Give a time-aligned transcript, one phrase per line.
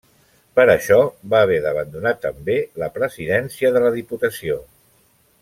[0.59, 0.95] Per això,
[1.33, 4.59] va haver d'abandonar també la presidència de la Diputació.